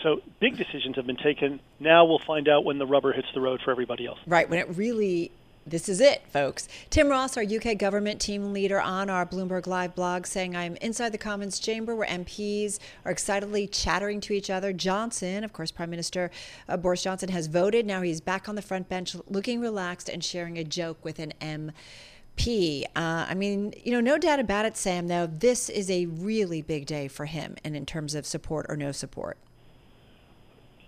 [0.04, 1.60] so big decisions have been taken.
[1.80, 4.20] Now we'll find out when the rubber hits the road for everybody else.
[4.26, 5.32] Right, when it really
[5.66, 6.68] this is it, folks.
[6.90, 11.12] Tim Ross, our UK government team leader on our Bloomberg Live blog, saying, I'm inside
[11.12, 14.74] the Commons chamber where MPs are excitedly chattering to each other.
[14.74, 16.32] Johnson, of course, Prime Minister
[16.68, 17.86] uh, Boris Johnson, has voted.
[17.86, 21.34] Now he's back on the front bench looking relaxed and sharing a joke with an
[21.40, 22.86] MP.
[22.96, 26.64] Uh, I mean, you know, no doubt about it, Sam, though, this is a really
[26.64, 29.38] big day for him and in terms of support or no support.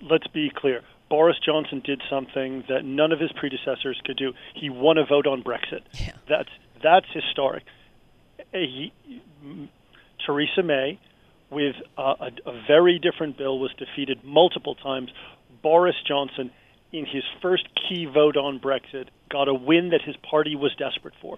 [0.02, 0.82] Let's be clear.
[1.14, 4.34] Boris Johnson did something that none of his predecessors could do.
[4.56, 5.82] He won a vote on Brexit.
[5.94, 6.14] Yeah.
[6.28, 6.50] That's
[6.82, 7.62] that's historic.
[8.52, 8.92] He,
[10.26, 11.00] Theresa May,
[11.52, 15.12] with a, a very different bill, was defeated multiple times.
[15.62, 16.50] Boris Johnson,
[16.92, 21.14] in his first key vote on Brexit, got a win that his party was desperate
[21.22, 21.38] for.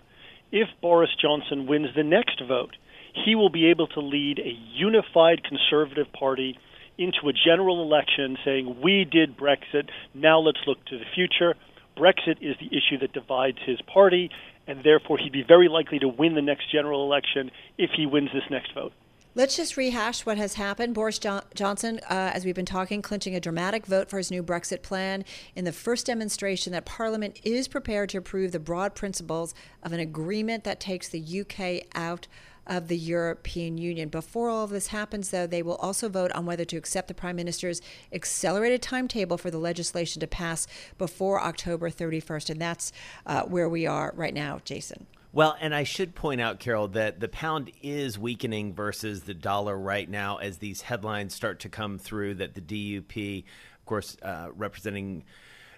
[0.53, 2.77] If Boris Johnson wins the next vote,
[3.25, 6.57] he will be able to lead a unified Conservative Party
[6.97, 11.55] into a general election saying, We did Brexit, now let's look to the future.
[11.97, 14.29] Brexit is the issue that divides his party,
[14.67, 18.29] and therefore he'd be very likely to win the next general election if he wins
[18.34, 18.91] this next vote.
[19.38, 20.93] Let's just rehash what has happened.
[20.93, 24.41] Boris jo- Johnson, uh, as we've been talking, clinching a dramatic vote for his new
[24.41, 25.25] Brexit plan
[25.58, 29.53] in the first demonstration that Parliament is prepared to approve the broad principles
[29.84, 32.27] of an agreement that takes the UK out
[32.67, 34.10] of the European Union.
[34.10, 37.13] Before all of this happens, though, they will also vote on whether to accept the
[37.13, 42.49] Prime Minister's accelerated timetable for the legislation to pass before October 31st.
[42.49, 42.91] And that's
[43.25, 45.08] uh, where we are right now, Jason.
[45.36, 49.78] Well, and I should point out, Carol, that the pound is weakening versus the dollar
[49.78, 53.43] right now as these headlines start to come through that the DUP,
[53.78, 55.25] of course, uh, representing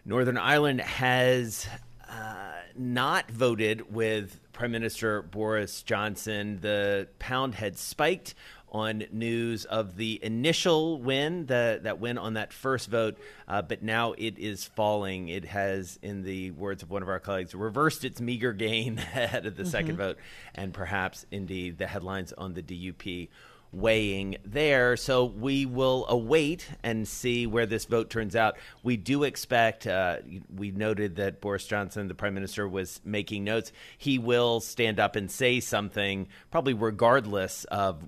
[0.05, 1.67] Northern Ireland, has
[2.09, 6.59] uh, not voted with Prime Minister Boris Johnson.
[6.61, 8.35] The pound had spiked
[8.71, 13.17] on news of the initial win, the, that win on that first vote,
[13.47, 15.29] uh, but now it is falling.
[15.29, 19.45] It has, in the words of one of our colleagues, reversed its meager gain ahead
[19.45, 19.71] of the mm-hmm.
[19.71, 20.17] second vote,
[20.53, 23.29] and perhaps indeed the headlines on the DUP
[23.71, 24.97] weighing there.
[24.97, 28.57] So we will await and see where this vote turns out.
[28.83, 30.17] We do expect, uh,
[30.53, 33.71] we noted that Boris Johnson, the prime minister, was making notes.
[33.97, 38.03] He will stand up and say something, probably regardless of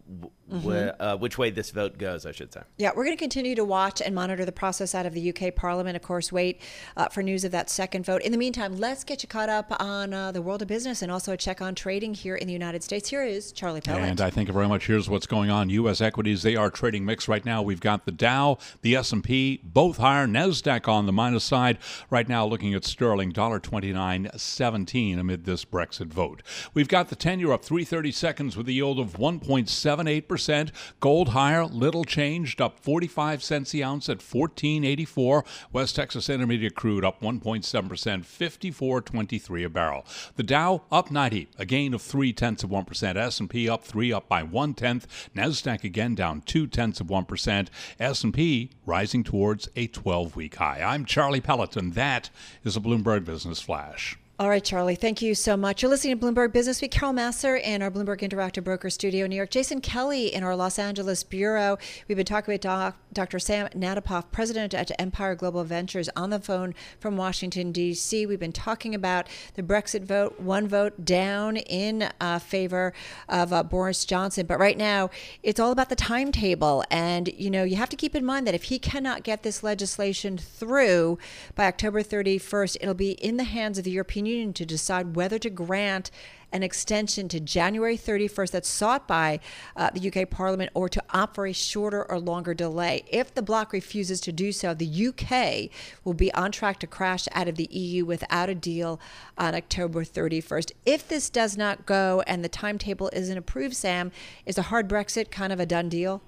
[0.51, 0.89] mm-hmm.
[0.99, 2.61] uh, which way this vote goes, I should say.
[2.77, 5.55] Yeah, we're going to continue to watch and monitor the process out of the UK
[5.55, 5.95] Parliament.
[5.95, 6.61] Of course, wait
[6.97, 8.21] uh, for news of that second vote.
[8.21, 11.11] In the meantime, let's get you caught up on uh, the world of business and
[11.11, 13.09] also a check on trading here in the United States.
[13.09, 14.03] Here is Charlie Pellett.
[14.03, 14.87] And I thank you very much.
[14.87, 15.69] Here's what's going on.
[15.69, 16.01] U.S.
[16.01, 17.61] equities, they are trading mixed right now.
[17.61, 20.27] We've got the Dow, the S&P, both higher.
[20.27, 21.77] NASDAQ on the minus side.
[22.09, 26.41] Right now looking at sterling, $1.29.17 amid this Brexit vote.
[26.73, 30.71] We've got the 10-year up 330 seconds with a yield of 1.78%.
[30.99, 35.45] Gold higher, little changed, up 45 cents the ounce at 14.84.
[35.71, 40.05] West Texas Intermediate crude up 1.7%, 54.23 a barrel.
[40.35, 43.17] The Dow up 90, a gain of three tenths of one percent.
[43.17, 45.29] S&P up three, up by one tenth.
[45.39, 47.69] Nasdaq again down two tenths of one percent.
[47.99, 50.81] S&P rising towards a 12-week high.
[50.81, 51.91] I'm Charlie Pelleton.
[51.91, 52.29] That
[52.65, 54.17] is a Bloomberg Business Flash.
[54.37, 55.81] All right, Charlie, thank you so much.
[55.81, 56.91] You're listening to Bloomberg Business Week.
[56.91, 59.49] Carol Massar in our Bloomberg Interactive Broker Studio in New York.
[59.49, 61.77] Jason Kelly in our Los Angeles Bureau.
[62.07, 63.39] We've been talking with doc, Dr.
[63.39, 68.25] Sam Natapoff, president at Empire Global Ventures, on the phone from Washington, D.C.
[68.25, 72.93] We've been talking about the Brexit vote, one vote down in uh, favor
[73.27, 74.45] of uh, Boris Johnson.
[74.45, 75.09] But right now,
[75.41, 76.83] it's all about the timetable.
[76.91, 79.63] And, you know, you have to keep in mind that if he cannot get this
[79.63, 81.17] legislation through
[81.55, 85.39] by October 31st, it'll be in the hands of the European Union to decide whether
[85.39, 86.11] to grant
[86.51, 89.39] an extension to January 31st that's sought by
[89.75, 93.03] uh, the UK Parliament or to opt for a shorter or longer delay.
[93.07, 95.69] If the bloc refuses to do so, the UK
[96.03, 98.99] will be on track to crash out of the EU without a deal
[99.37, 100.71] on October 31st.
[100.85, 104.11] If this does not go and the timetable isn't approved, Sam,
[104.45, 106.21] is a hard Brexit kind of a done deal?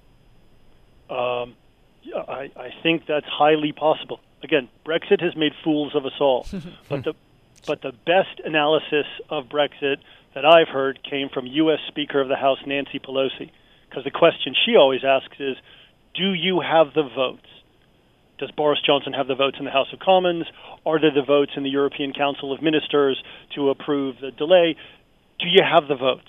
[1.10, 1.54] Um,
[2.14, 4.20] I, I think that's highly possible.
[4.42, 6.46] Again, Brexit has made fools of us all,
[6.88, 7.14] but the
[7.66, 9.96] but the best analysis of Brexit
[10.34, 11.78] that I've heard came from U.S.
[11.88, 13.50] Speaker of the House Nancy Pelosi,
[13.88, 15.56] because the question she always asks is,
[16.14, 17.46] "Do you have the votes?"
[18.38, 20.46] Does Boris Johnson have the votes in the House of Commons?
[20.84, 23.22] Are there the votes in the European Council of Ministers
[23.54, 24.74] to approve the delay?
[25.38, 26.26] Do you have the votes?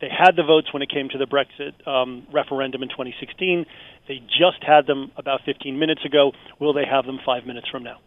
[0.00, 3.66] They had the votes when it came to the Brexit um, referendum in 2016.
[4.08, 6.32] They just had them about 15 minutes ago.
[6.58, 7.98] Will they have them five minutes from now?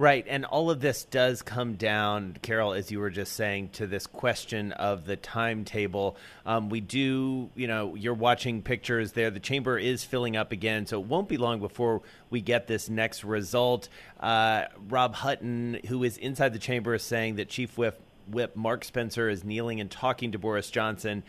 [0.00, 0.24] Right.
[0.26, 4.06] And all of this does come down, Carol, as you were just saying, to this
[4.06, 6.16] question of the timetable.
[6.46, 9.30] Um, we do, you know, you're watching pictures there.
[9.30, 10.86] The chamber is filling up again.
[10.86, 13.90] So it won't be long before we get this next result.
[14.18, 18.84] Uh, Rob Hutton, who is inside the chamber, is saying that Chief Whip, Whip Mark
[18.84, 21.24] Spencer is kneeling and talking to Boris Johnson.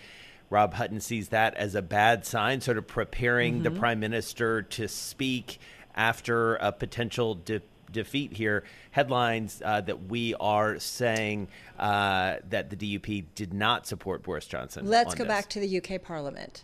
[0.50, 3.64] Rob Hutton sees that as a bad sign, sort of preparing mm-hmm.
[3.64, 5.60] the prime minister to speak
[5.94, 8.64] after a potential de- defeat here.
[8.92, 11.48] Headlines uh, that we are saying
[11.80, 14.88] uh, that the DUP did not support Boris Johnson.
[14.88, 15.30] Let's go this.
[15.30, 16.64] back to the UK Parliament.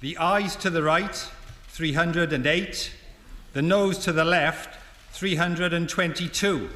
[0.00, 1.28] The ayes to the right,
[1.68, 2.92] 308.
[3.52, 4.78] The noes to the left,
[5.12, 6.68] 322.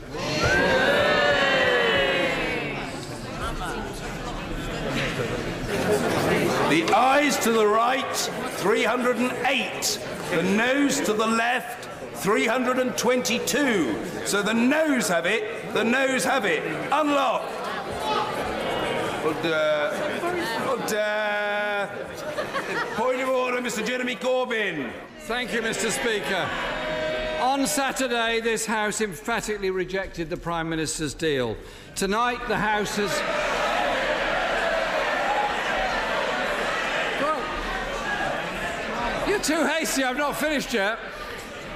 [6.73, 10.01] The ayes to the right, 308.
[10.31, 11.89] The noes to the left,
[12.23, 14.27] 322.
[14.27, 16.63] So the noes have it, the noes have it.
[16.93, 17.43] Unlock.
[19.25, 19.53] Order.
[19.53, 20.97] Uh, order.
[20.97, 21.89] Uh,
[22.95, 23.85] point of order, Mr.
[23.85, 24.93] Jeremy Corbyn.
[25.23, 25.91] Thank you, Mr.
[25.91, 26.49] Speaker.
[27.41, 31.57] On Saturday, this House emphatically rejected the Prime Minister's deal.
[31.97, 33.11] Tonight, the House has.
[39.29, 41.01] You're too hasty, I've not finished yet.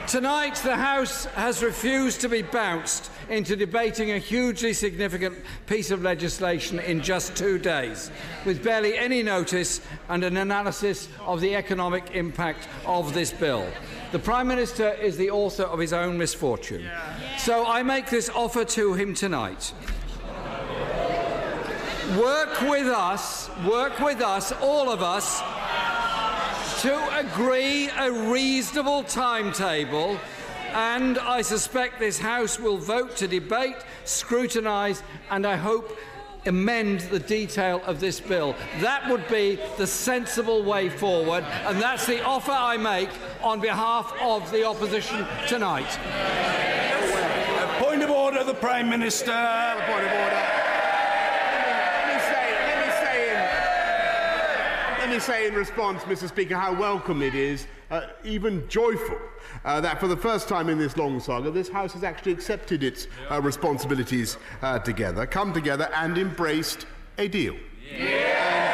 [0.07, 6.03] Tonight, the House has refused to be bounced into debating a hugely significant piece of
[6.03, 8.13] legislation in just two days,
[8.45, 13.67] with barely any notice and an analysis of the economic impact of this bill.
[14.13, 16.89] The Prime Minister is the author of his own misfortune.
[17.39, 19.75] So I make this offer to him tonight.
[22.17, 25.43] Work with us, work with us, all of us,
[26.87, 30.17] to agree a reasonable timetable,
[30.73, 35.99] and I suspect this House will vote to debate, scrutinise, and I hope
[36.47, 38.55] amend the detail of this bill.
[38.79, 43.11] That would be the sensible way forward, and that's the offer I make
[43.43, 45.91] on behalf of the opposition tonight.
[47.81, 49.33] Point of order, the Prime Minister.
[49.33, 50.67] Point of order.
[55.06, 56.29] let me say in response, Mr.
[56.29, 59.17] Speaker, how welcome it is, uh, even joyful,
[59.65, 62.83] uh, that for the first time in this long saga, this House has actually accepted
[62.83, 66.85] its uh, responsibilities uh, together, come together, and embraced
[67.17, 67.57] a deal.
[67.91, 68.65] I,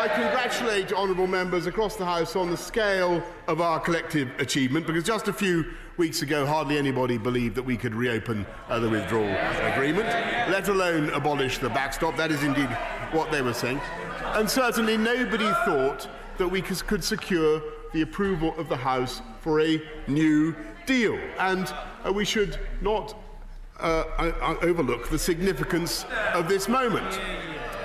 [0.00, 5.04] I congratulate honourable members across the House on the scale of our collective achievement, because
[5.04, 5.64] just a few
[5.96, 9.34] weeks ago, hardly anybody believed that we could reopen uh, the withdrawal
[9.72, 10.08] agreement,
[10.50, 12.18] let alone abolish the backstop.
[12.18, 12.68] That is indeed
[13.12, 13.80] what they were saying.
[14.34, 16.08] And certainly nobody thought
[16.38, 20.54] that we could secure the approval of the House for a new
[20.86, 21.18] deal.
[21.38, 21.72] And
[22.04, 23.16] uh, we should not
[23.78, 24.04] uh,
[24.62, 26.04] overlook the significance
[26.34, 27.20] of this moment.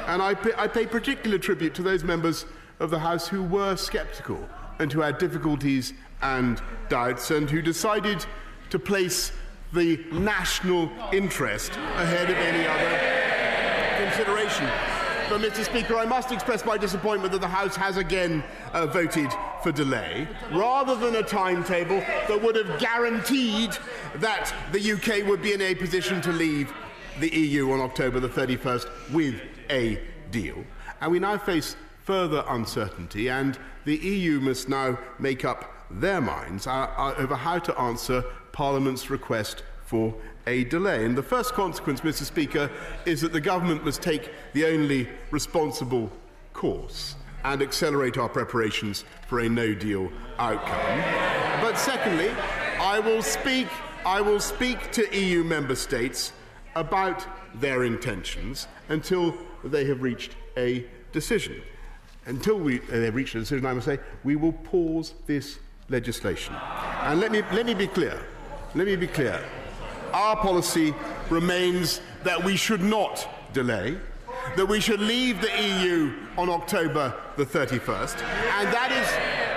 [0.08, 2.46] And I pay, I pay particular tribute to those members
[2.80, 4.40] of the House who were sceptical
[4.80, 8.26] and who had difficulties and doubts and who decided
[8.70, 9.32] to place
[9.74, 14.97] the national interest ahead of any other consideration.
[15.30, 15.66] But, Mr.
[15.66, 19.30] Speaker, I must express my disappointment that the House has again uh, voted
[19.62, 23.78] for delay, rather than a timetable that would have guaranteed
[24.16, 26.72] that the UK would be in a position to leave
[27.20, 30.00] the EU on October the 31st with a
[30.32, 30.64] deal.
[31.02, 36.68] And we now face further uncertainty, and the EU must now make up their minds
[36.68, 40.16] uh, uh, over how to answer Parliament's request for
[40.48, 41.06] a delay.
[41.06, 42.24] And the first consequence, Mr.
[42.24, 42.72] Speaker,
[43.06, 46.10] is that the government must take the only responsible
[46.54, 51.02] course and accelerate our preparations for a no deal outcome.
[51.62, 52.32] But secondly,
[52.80, 53.68] I will speak,
[54.06, 56.32] I will speak to EU member states
[56.76, 57.26] about
[57.60, 61.62] their intentions until they have reached a decision.
[62.26, 66.56] Until we, uh, they've reached a decision, I must say, we will pause this legislation.
[67.02, 68.20] And let me, let me be clear.
[68.76, 69.42] Let me be clear
[70.18, 70.96] our policy
[71.30, 73.96] remains that we should not delay,
[74.56, 78.24] that we should leave the EU on October the 31st.
[78.60, 79.08] And that is,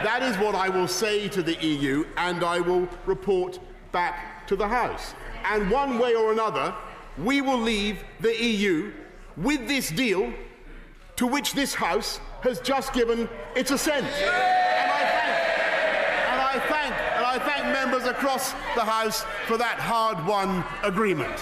[0.04, 3.58] that is what I will say to the EU, and I will report
[3.90, 5.14] back to the House.
[5.46, 6.74] And one way or another,
[7.16, 8.92] we will leave the EU
[9.38, 10.30] with this deal
[11.16, 14.06] to which this House has just given its assent.
[14.06, 15.34] And I thank,
[16.28, 21.36] and I thank I thank members across the House for that hard won agreement.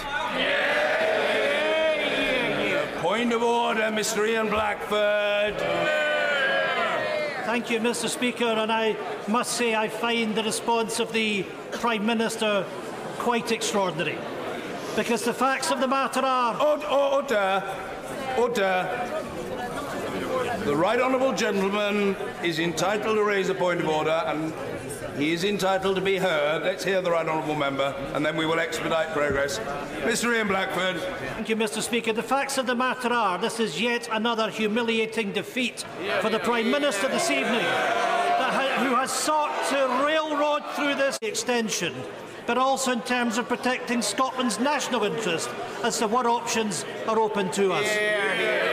[3.01, 4.27] Point of order, Mr.
[4.27, 5.57] Ian Blackford.
[7.45, 8.07] Thank you, Mr.
[8.07, 8.45] Speaker.
[8.45, 8.95] And I
[9.27, 12.65] must say, I find the response of the Prime Minister
[13.17, 14.17] quite extraordinary.
[14.95, 16.55] Because the facts of the matter are.
[16.61, 17.63] Order!
[18.37, 19.19] Order!
[20.65, 24.53] The Right Honourable Gentleman is entitled to raise a point of order and
[25.19, 26.63] he is entitled to be heard.
[26.63, 29.59] Let's hear the Right Honourable Member and then we will expedite progress.
[30.03, 31.01] Mr Ian Blackford.
[31.35, 31.81] Thank you, Mr.
[31.81, 32.13] Speaker.
[32.13, 35.85] The facts of the matter are this is yet another humiliating defeat
[36.21, 37.65] for the Prime Minister this evening,
[38.79, 41.93] who has sought to railroad through this extension,
[42.45, 45.49] but also in terms of protecting Scotland's national interest
[45.83, 47.87] as to what options are open to us.
[47.87, 48.68] To the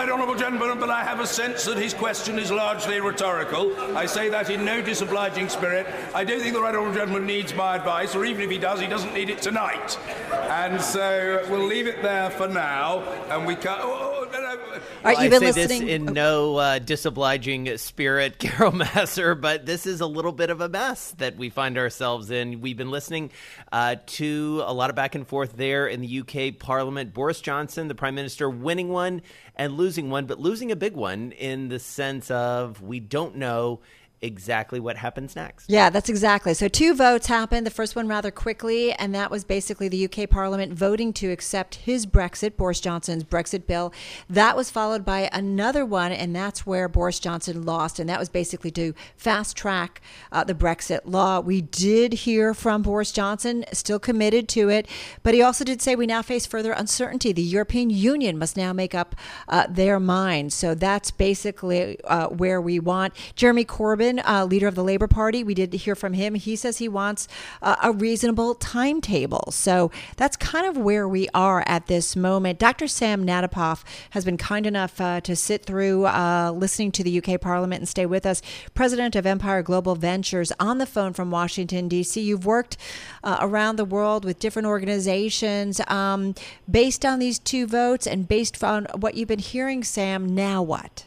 [0.00, 3.78] Right Honourable Gentleman, but I have a sense that his question is largely rhetorical.
[3.94, 5.86] I say that in no disobliging spirit.
[6.14, 8.80] I don't think the Right Honourable Gentleman needs my advice, or even if he does,
[8.80, 9.98] he doesn't need it tonight.
[10.32, 13.76] And so we'll leave it there for now, and we can.
[13.78, 14.48] Oh, no, no.
[14.50, 14.56] All
[15.04, 15.86] right, Well, you've I say listening.
[15.86, 20.62] this in no uh, disobliging spirit, Carol Massar, but this is a little bit of
[20.62, 22.62] a mess that we find ourselves in.
[22.62, 23.30] We've been listening
[23.70, 27.12] uh, to a lot of back and forth there in the UK Parliament.
[27.12, 29.20] Boris Johnson, the Prime Minister, winning one
[29.60, 33.80] and losing one, but losing a big one in the sense of we don't know
[34.22, 35.68] exactly what happens next.
[35.68, 36.54] Yeah, that's exactly.
[36.54, 37.66] So two votes happened.
[37.66, 41.76] The first one rather quickly, and that was basically the UK Parliament voting to accept
[41.76, 43.92] his Brexit, Boris Johnson's Brexit bill.
[44.28, 48.28] That was followed by another one, and that's where Boris Johnson lost, and that was
[48.28, 50.02] basically to fast track
[50.32, 51.40] uh, the Brexit law.
[51.40, 54.86] We did hear from Boris Johnson, still committed to it,
[55.22, 57.32] but he also did say we now face further uncertainty.
[57.32, 59.14] The European Union must now make up
[59.48, 60.52] uh, their mind.
[60.52, 65.44] So that's basically uh, where we want Jeremy Corbyn uh, leader of the Labor Party.
[65.44, 66.34] We did hear from him.
[66.34, 67.28] He says he wants
[67.62, 69.50] uh, a reasonable timetable.
[69.52, 72.58] So that's kind of where we are at this moment.
[72.58, 72.88] Dr.
[72.88, 77.40] Sam Natapoff has been kind enough uh, to sit through uh, listening to the UK
[77.40, 78.42] Parliament and stay with us.
[78.74, 82.20] President of Empire Global Ventures on the phone from Washington, D.C.
[82.20, 82.76] You've worked
[83.22, 85.80] uh, around the world with different organizations.
[85.86, 86.34] Um,
[86.70, 91.04] based on these two votes and based on what you've been hearing, Sam, now what?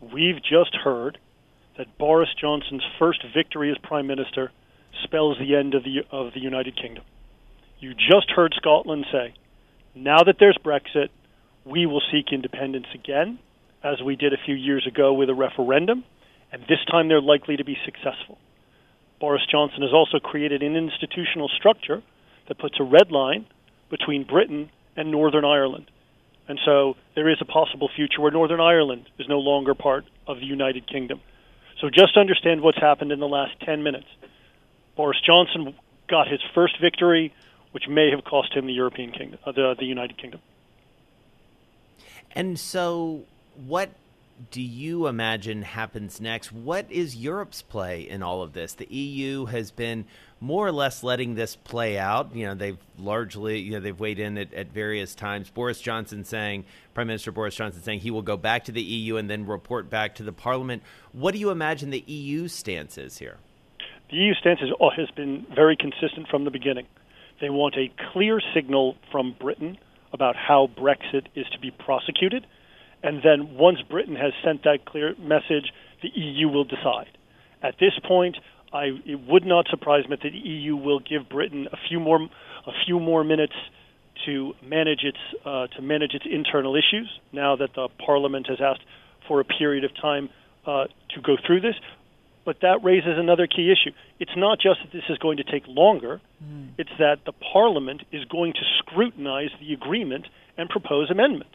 [0.00, 1.18] We've just heard
[1.78, 4.50] that Boris Johnson's first victory as Prime Minister
[5.04, 7.04] spells the end of the of the United Kingdom.
[7.78, 9.34] You just heard Scotland say,
[9.94, 11.08] now that there's Brexit,
[11.64, 13.38] we will seek independence again,
[13.82, 16.04] as we did a few years ago with a referendum,
[16.50, 18.38] and this time they're likely to be successful.
[19.20, 22.02] Boris Johnson has also created an institutional structure
[22.48, 23.46] that puts a red line
[23.90, 25.90] between Britain and Northern Ireland.
[26.48, 30.40] And so there is a possible future where Northern Ireland is no longer part of
[30.40, 31.20] the United Kingdom.
[31.80, 34.06] So just understand what's happened in the last 10 minutes.
[34.96, 35.74] Boris Johnson
[36.08, 37.32] got his first victory,
[37.72, 40.40] which may have cost him the European Kingdom, uh, the, the United Kingdom.
[42.32, 43.22] And so,
[43.66, 43.90] what
[44.50, 46.52] do you imagine happens next?
[46.52, 48.74] What is Europe's play in all of this?
[48.74, 50.04] The EU has been
[50.40, 52.34] more or less letting this play out.
[52.34, 55.50] You know, they've largely, you know, they've weighed in at, at various times.
[55.50, 56.64] Boris Johnson saying,
[56.94, 59.90] Prime Minister Boris Johnson saying he will go back to the EU and then report
[59.90, 60.82] back to the Parliament.
[61.12, 63.38] What do you imagine the EU stance is here?
[64.10, 66.86] The EU stance is, oh, has been very consistent from the beginning.
[67.40, 69.78] They want a clear signal from Britain
[70.12, 72.46] about how Brexit is to be prosecuted.
[73.02, 75.72] And then once Britain has sent that clear message,
[76.02, 77.08] the EU will decide.
[77.62, 78.36] At this point,
[78.72, 82.20] I, it would not surprise me that the EU will give Britain a few more
[82.66, 83.54] a few more minutes
[84.26, 87.08] to manage its uh, to manage its internal issues.
[87.32, 88.82] Now that the Parliament has asked
[89.26, 90.28] for a period of time
[90.66, 91.76] uh, to go through this,
[92.44, 93.94] but that raises another key issue.
[94.18, 96.20] It's not just that this is going to take longer;
[96.76, 100.26] it's that the Parliament is going to scrutinize the agreement
[100.58, 101.54] and propose amendments.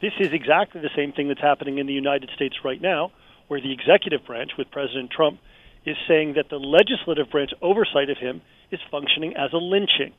[0.00, 3.12] This is exactly the same thing that's happening in the United States right now,
[3.48, 5.38] where the executive branch, with President Trump,
[5.84, 10.12] is saying that the legislative branch oversight of him is functioning as a lynching.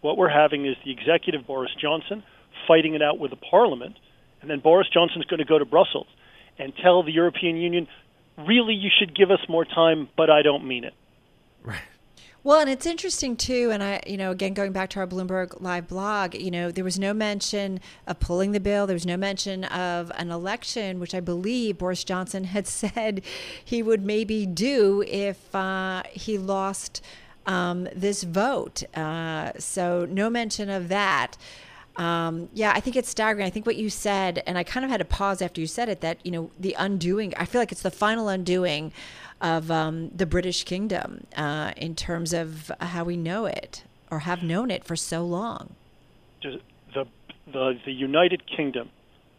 [0.00, 2.22] What we're having is the executive, Boris Johnson,
[2.66, 3.96] fighting it out with the parliament,
[4.40, 6.06] and then Boris Johnson's going to go to Brussels
[6.58, 7.88] and tell the European Union,
[8.38, 10.94] really, you should give us more time, but I don't mean it.
[12.44, 15.62] Well, and it's interesting too, and I, you know, again going back to our Bloomberg
[15.62, 18.86] Live blog, you know, there was no mention of pulling the bill.
[18.86, 23.22] There was no mention of an election, which I believe Boris Johnson had said
[23.64, 27.00] he would maybe do if uh, he lost
[27.46, 28.82] um, this vote.
[28.94, 31.38] Uh, so no mention of that.
[31.96, 33.46] Um, yeah, I think it's staggering.
[33.46, 35.88] I think what you said, and I kind of had to pause after you said
[35.88, 38.92] it, that, you know, the undoing, I feel like it's the final undoing
[39.44, 44.42] of um, the British kingdom uh, in terms of how we know it or have
[44.42, 45.74] known it for so long.
[46.94, 47.04] the,
[47.52, 48.88] the, the United Kingdom,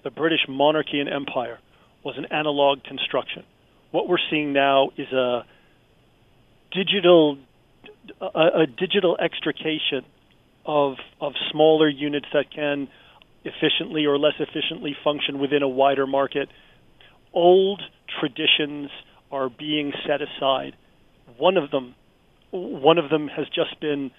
[0.04, 1.60] the British monarchy and empire,
[2.04, 3.44] was an analog construction.
[3.90, 5.44] What we're seeing now is a
[6.72, 7.40] digital
[8.22, 10.06] a, a digital extrication
[10.66, 12.90] of of smaller units that can
[13.44, 16.50] efficiently or less efficiently function within a wider market.
[17.34, 17.82] Old
[18.20, 18.92] traditions
[19.36, 20.76] are being set aside.
[21.38, 21.94] One of them,
[22.52, 24.12] one of them has just been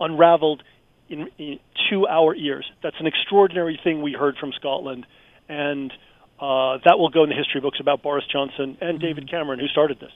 [0.00, 0.62] unraveled
[1.08, 1.60] in, in
[1.90, 2.66] to our ears.
[2.82, 5.06] That's an extraordinary thing we heard from Scotland,
[5.48, 5.92] and
[6.40, 9.68] uh, that will go in the history books about Boris Johnson and David Cameron, who
[9.68, 10.10] started this.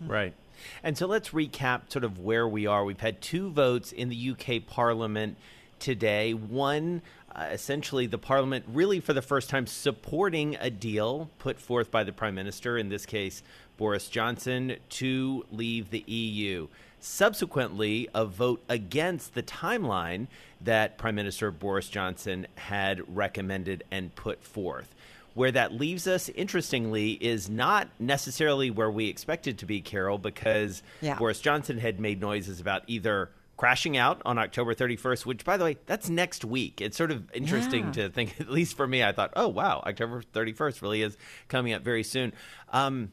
[0.00, 0.34] Right.
[0.82, 2.84] And so let's recap sort of where we are.
[2.84, 5.36] We've had two votes in the UK Parliament
[5.78, 6.32] today.
[6.32, 7.02] One,
[7.34, 12.04] uh, essentially, the Parliament really for the first time supporting a deal put forth by
[12.04, 13.42] the Prime Minister, in this case,
[13.76, 16.68] Boris Johnson, to leave the EU.
[16.98, 20.26] Subsequently, a vote against the timeline
[20.60, 24.94] that Prime Minister Boris Johnson had recommended and put forth.
[25.34, 30.82] Where that leaves us, interestingly, is not necessarily where we expected to be, Carol, because
[31.00, 31.16] Yeah.
[31.18, 35.64] Boris Johnson had made noises about either crashing out on October 31st, which, by the
[35.64, 36.80] way, that's next week.
[36.80, 37.92] It's sort of interesting Yeah.
[37.92, 41.16] to think, at least for me, I thought, oh, wow, October 31st really is
[41.48, 42.32] coming up very soon.
[42.72, 43.12] Um,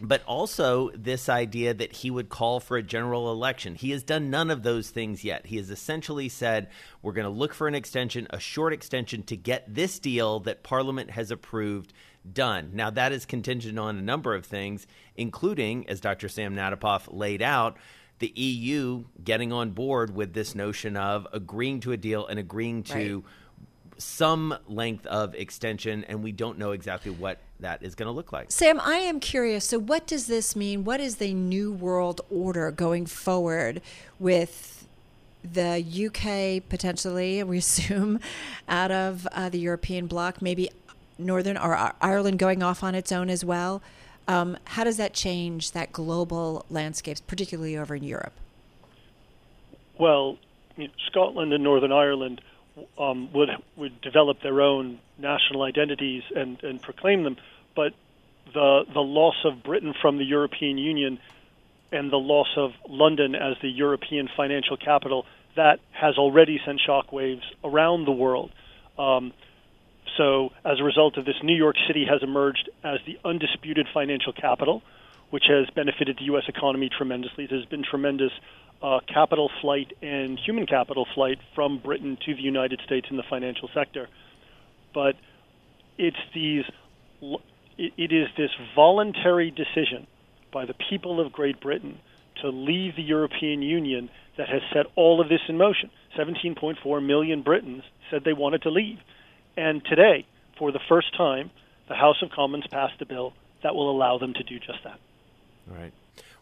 [0.00, 3.74] but also this idea that he would call for a general election.
[3.74, 5.46] He has done none of those things yet.
[5.46, 6.68] He has essentially said,
[7.02, 10.62] we're going to look for an extension, a short extension, to get this deal that
[10.62, 11.92] Parliament has approved
[12.30, 12.70] done.
[12.74, 16.28] Now, that is contingent on a number of things, including, as Dr.
[16.28, 17.78] Sam Natapoff laid out,
[18.18, 22.82] the EU getting on board with this notion of agreeing to a deal and agreeing
[22.82, 23.24] to
[23.96, 28.32] some length of extension, and we don't know exactly what that is going to look
[28.32, 28.50] like.
[28.50, 29.64] Sam, I am curious.
[29.64, 30.84] So, what does this mean?
[30.84, 33.80] What is the new world order going forward
[34.18, 34.86] with
[35.42, 38.20] the UK potentially, we assume,
[38.68, 40.70] out of uh, the European bloc, maybe
[41.18, 43.82] Northern or Ireland going off on its own as well?
[44.28, 48.32] Um, how does that change that global landscapes, particularly over in Europe?
[49.98, 50.38] Well,
[50.76, 52.40] you know, Scotland and Northern Ireland
[52.98, 57.36] um, would would develop their own national identities and, and proclaim them,
[57.74, 57.92] but
[58.52, 61.18] the the loss of Britain from the European Union
[61.92, 67.42] and the loss of London as the European financial capital that has already sent shockwaves
[67.64, 68.52] around the world.
[68.98, 69.32] Um,
[70.16, 74.32] so, as a result of this, New York City has emerged as the undisputed financial
[74.32, 74.82] capital,
[75.30, 76.44] which has benefited the U.S.
[76.48, 77.46] economy tremendously.
[77.48, 78.32] There's been tremendous
[78.82, 83.22] uh, capital flight and human capital flight from Britain to the United States in the
[83.28, 84.08] financial sector.
[84.94, 85.16] But
[85.98, 86.64] it's these,
[87.78, 90.06] it, is this voluntary decision
[90.52, 91.98] by the people of Great Britain
[92.42, 95.90] to leave the European Union that has set all of this in motion.
[96.18, 98.98] 17.4 million Britons said they wanted to leave.
[99.56, 100.26] And today,
[100.58, 101.50] for the first time,
[101.88, 104.98] the House of Commons passed a bill that will allow them to do just that.
[105.68, 105.92] All right.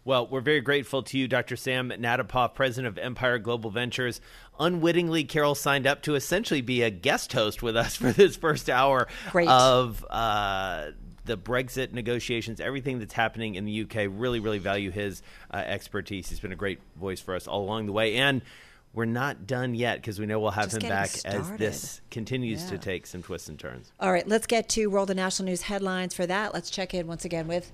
[0.04, 1.54] Well, we're very grateful to you, Dr.
[1.54, 4.20] Sam Natapoff, president of Empire Global Ventures.
[4.58, 8.70] Unwittingly, Carol signed up to essentially be a guest host with us for this first
[8.70, 9.48] hour Great.
[9.48, 10.92] of uh,
[11.26, 14.10] the Brexit negotiations, everything that's happening in the UK.
[14.10, 16.30] Really, really value his uh, expertise.
[16.30, 18.16] He's been a great voice for us all along the way.
[18.16, 18.40] And
[18.94, 22.64] we're not done yet because we know we'll have Just him back as this continues
[22.70, 23.92] to take some twists and turns.
[24.00, 26.14] All right, let's get to World and National News headlines.
[26.14, 27.70] For that, let's check in once again with